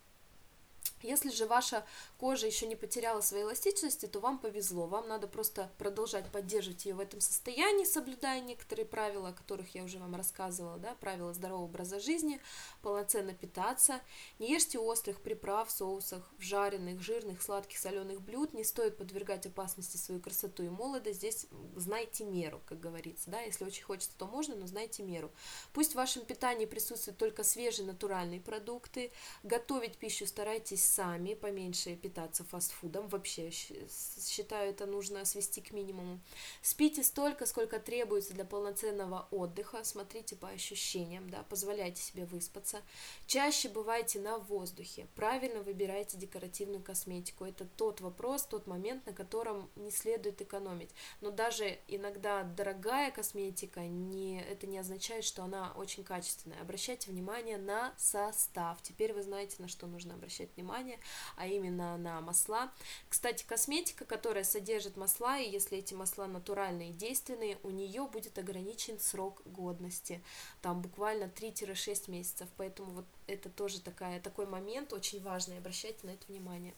Если 1.03 1.31
же 1.31 1.47
ваша 1.47 1.85
кожа 2.19 2.47
еще 2.47 2.67
не 2.67 2.77
потеряла 2.77 3.21
своей 3.21 3.45
эластичности, 3.45 4.07
то 4.07 4.21
вам 4.21 4.39
повезло. 4.39 4.87
Вам 4.87 5.09
надо 5.09 5.27
просто 5.29 5.71
продолжать 5.79 6.31
поддерживать 6.31 6.85
ее 6.85 6.95
в 6.95 7.01
этом 7.01 7.21
состоянии, 7.21 7.85
соблюдая 7.85 8.41
некоторые 8.41 8.87
правила, 8.87 9.29
о 9.29 9.33
которых 9.33 9.75
я 9.75 9.85
уже 9.85 9.99
вам 9.99 10.15
рассказывала, 10.15 10.79
да, 10.79 10.95
правила 10.95 11.33
здорового 11.33 11.65
образа 11.65 12.01
жизни, 12.01 12.41
полноценно 12.83 13.35
питаться, 13.35 14.01
не 14.39 14.51
ешьте 14.51 14.79
острых 14.79 15.21
приправ 15.21 15.69
в 15.69 15.73
соусах, 15.73 16.23
в 16.39 16.43
жареных, 16.43 17.01
жирных, 17.01 17.43
сладких, 17.43 17.79
соленых 17.79 18.21
блюд, 18.21 18.53
не 18.53 18.65
стоит 18.65 18.97
подвергать 18.97 19.47
опасности 19.47 19.97
свою 19.97 20.21
красоту 20.21 20.63
и 20.63 20.69
молодость, 20.69 21.19
здесь 21.19 21.47
знайте 21.77 22.25
меру, 22.25 22.61
как 22.67 22.81
говорится, 22.81 23.31
да, 23.31 23.41
если 23.41 23.65
очень 23.65 23.85
хочется, 23.85 24.17
то 24.17 24.27
можно, 24.27 24.55
но 24.55 24.67
знайте 24.67 25.03
меру. 25.03 25.31
Пусть 25.73 25.93
в 25.93 25.97
вашем 25.97 26.25
питании 26.25 26.67
присутствуют 26.67 27.19
только 27.19 27.45
свежие 27.45 27.87
натуральные 27.87 28.41
продукты, 28.41 29.13
готовить 29.43 29.97
пищу 29.97 30.27
старайтесь 30.27 30.88
сами, 30.89 31.35
поменьше 31.35 31.97
питаться 31.97 32.45
фастфудом, 32.45 33.09
вообще 33.09 33.51
считаю, 33.51 34.71
это 34.71 34.87
нужно 34.87 35.25
свести 35.25 35.61
к 35.61 35.73
минимуму. 35.73 36.21
Спите 36.63 37.03
столько, 37.03 37.47
сколько 37.47 37.79
требуется 37.79 38.35
для 38.35 38.45
полноценного 38.45 39.29
отдыха, 39.31 39.85
смотрите 39.85 40.37
по 40.37 40.49
ощущениям, 40.49 41.29
да, 41.31 41.43
позволяйте 41.43 42.01
себе 42.03 42.25
выспаться. 42.25 42.83
Чаще 43.27 43.69
бывайте 43.69 44.19
на 44.21 44.39
воздухе, 44.39 45.07
правильно 45.15 45.63
выбирайте 45.63 46.17
декоративную 46.17 46.83
косметику, 46.83 47.45
это 47.45 47.67
тот 47.67 48.01
вопрос, 48.01 48.45
тот 48.45 48.67
момент, 48.67 49.07
на 49.07 49.13
котором 49.13 49.71
не 49.77 49.91
следует 49.91 50.41
экономить. 50.41 50.91
Но 51.21 51.31
даже 51.31 51.79
иногда 51.87 52.43
дорогая 52.43 53.11
косметика, 53.11 53.81
не, 53.81 54.43
это 54.43 54.67
не 54.67 54.79
означает, 54.79 55.25
что 55.25 55.45
она 55.45 55.73
очень 55.77 56.05
качественная. 56.05 56.61
Обращайте 56.61 57.11
внимание 57.11 57.59
на 57.59 57.93
состав. 57.99 58.81
Теперь 58.83 59.13
вы 59.13 59.23
знаете, 59.23 59.57
на 59.59 59.69
что 59.69 59.87
нужно 59.87 60.15
обращать 60.15 60.55
внимание 60.57 60.78
внимание, 60.79 60.99
а 61.37 61.47
именно 61.47 61.97
на 61.97 62.21
масла. 62.21 62.71
Кстати, 63.09 63.45
косметика, 63.45 64.05
которая 64.05 64.45
содержит 64.45 64.97
масла, 64.97 65.39
и 65.39 65.49
если 65.49 65.79
эти 65.79 65.95
масла 65.95 66.27
натуральные 66.27 66.91
и 66.91 66.93
действенные, 66.93 67.59
у 67.63 67.71
нее 67.71 68.07
будет 68.07 68.39
ограничен 68.39 68.99
срок 69.01 69.43
годности, 69.45 70.23
там 70.63 70.81
буквально 70.81 71.25
3-6 71.25 72.11
месяцев, 72.11 72.49
поэтому 72.57 72.91
вот 72.93 73.05
это 73.27 73.49
тоже 73.51 73.81
такая, 73.81 74.21
такой 74.21 74.47
момент 74.47 74.93
очень 74.93 75.23
важный, 75.23 75.59
обращайте 75.59 76.07
на 76.07 76.11
это 76.11 76.27
внимание. 76.29 76.75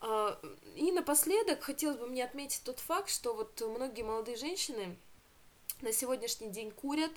А, 0.00 0.38
и 0.76 0.92
напоследок 0.92 1.62
хотелось 1.62 1.98
бы 1.98 2.06
мне 2.06 2.24
отметить 2.24 2.62
тот 2.64 2.78
факт, 2.78 3.10
что 3.10 3.34
вот 3.34 3.60
многие 3.60 4.02
молодые 4.02 4.36
женщины 4.36 4.96
на 5.80 5.92
сегодняшний 5.92 6.50
день 6.50 6.70
курят, 6.70 7.12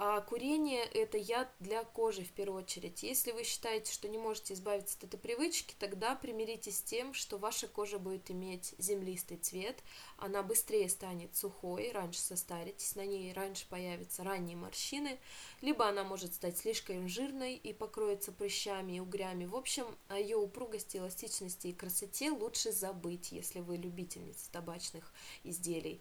а 0.00 0.20
курение– 0.20 0.84
это 0.94 1.18
яд 1.18 1.52
для 1.58 1.82
кожи 1.82 2.22
в 2.22 2.30
первую 2.30 2.62
очередь. 2.62 3.02
Если 3.02 3.32
вы 3.32 3.42
считаете, 3.42 3.92
что 3.92 4.08
не 4.08 4.16
можете 4.16 4.54
избавиться 4.54 4.96
от 4.96 5.04
этой 5.04 5.18
привычки, 5.18 5.74
тогда 5.76 6.14
примиритесь 6.14 6.78
с 6.78 6.82
тем, 6.82 7.12
что 7.14 7.36
ваша 7.36 7.66
кожа 7.66 7.98
будет 7.98 8.30
иметь 8.30 8.76
землистый 8.78 9.38
цвет, 9.38 9.82
она 10.16 10.44
быстрее 10.44 10.88
станет 10.88 11.34
сухой, 11.36 11.90
раньше 11.90 12.20
состаритесь, 12.20 12.94
на 12.94 13.04
ней 13.04 13.32
раньше 13.32 13.66
появятся 13.68 14.22
ранние 14.22 14.56
морщины, 14.56 15.18
либо 15.62 15.88
она 15.88 16.04
может 16.04 16.32
стать 16.32 16.58
слишком 16.58 17.08
жирной 17.08 17.56
и 17.56 17.72
покроется 17.72 18.30
прыщами 18.30 18.92
и 18.92 19.00
угрями. 19.00 19.46
В 19.46 19.56
общем, 19.56 19.84
о 20.06 20.16
ее 20.16 20.36
упругости, 20.36 20.98
эластичности 20.98 21.66
и 21.66 21.72
красоте 21.72 22.30
лучше 22.30 22.70
забыть, 22.70 23.32
если 23.32 23.58
вы 23.58 23.76
любительница 23.76 24.48
табачных 24.52 25.12
изделий. 25.42 26.00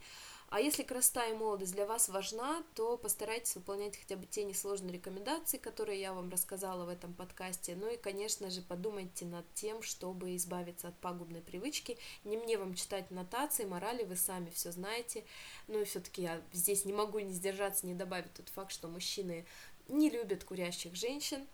А 0.49 0.61
если 0.61 0.83
красота 0.83 1.25
и 1.27 1.33
молодость 1.33 1.73
для 1.73 1.85
вас 1.85 2.07
важна, 2.07 2.63
то 2.73 2.97
постарайтесь 2.97 3.55
выполнять 3.55 3.97
хотя 3.97 4.15
бы 4.15 4.25
те 4.25 4.45
несложные 4.45 4.93
рекомендации, 4.93 5.57
которые 5.57 5.99
я 5.99 6.13
вам 6.13 6.29
рассказала 6.29 6.85
в 6.85 6.89
этом 6.89 7.13
подкасте. 7.13 7.75
Ну 7.75 7.91
и, 7.91 7.97
конечно 7.97 8.49
же, 8.49 8.61
подумайте 8.61 9.25
над 9.25 9.45
тем, 9.55 9.81
чтобы 9.81 10.37
избавиться 10.37 10.87
от 10.87 10.97
пагубной 10.99 11.41
привычки. 11.41 11.97
Не 12.23 12.37
мне 12.37 12.57
вам 12.57 12.75
читать 12.75 13.11
нотации, 13.11 13.65
морали, 13.65 14.05
вы 14.05 14.15
сами 14.15 14.49
все 14.49 14.71
знаете. 14.71 15.25
Ну 15.67 15.81
и 15.81 15.83
все-таки 15.83 16.21
я 16.21 16.41
здесь 16.53 16.85
не 16.85 16.93
могу 16.93 17.19
не 17.19 17.33
сдержаться, 17.33 17.85
не 17.85 17.93
добавить 17.93 18.33
тот 18.33 18.47
факт, 18.47 18.71
что 18.71 18.87
мужчины 18.87 19.45
не 19.89 20.09
любят 20.09 20.45
курящих 20.45 20.95
женщин 20.95 21.45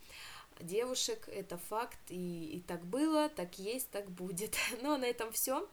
девушек, 0.60 1.27
это 1.29 1.58
факт, 1.58 1.99
и, 2.10 2.58
и 2.58 2.60
так 2.62 2.86
было, 2.86 3.27
так 3.29 3.58
есть, 3.58 3.89
так 3.89 4.10
будет. 4.12 4.56
Ну 4.84 4.93
а 4.93 4.97
на 4.99 5.06
этом 5.06 5.32
все. 5.32 5.67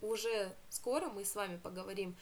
Уже 0.00 0.54
скоро 0.68 1.08
мы 1.08 1.24
с 1.24 1.34
вами 1.34 1.56
поговорим 1.56 2.16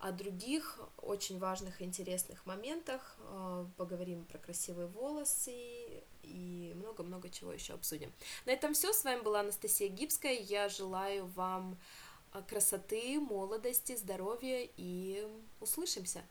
о 0.00 0.12
других 0.12 0.80
очень 0.98 1.38
важных 1.38 1.80
и 1.80 1.84
интересных 1.84 2.44
моментах, 2.44 3.16
э, 3.20 3.66
поговорим 3.76 4.24
про 4.24 4.38
красивые 4.38 4.86
волосы 4.88 6.02
и 6.22 6.72
много-много 6.76 7.30
чего 7.30 7.52
еще 7.52 7.74
обсудим. 7.74 8.12
На 8.44 8.50
этом 8.50 8.74
все. 8.74 8.92
С 8.92 9.04
вами 9.04 9.22
была 9.22 9.40
Анастасия 9.40 9.88
Гибская. 9.88 10.34
Я 10.34 10.68
желаю 10.68 11.26
вам 11.26 11.78
э, 12.32 12.42
красоты, 12.48 13.18
молодости, 13.20 13.96
здоровья 13.96 14.68
и 14.76 15.26
услышимся. 15.60 16.22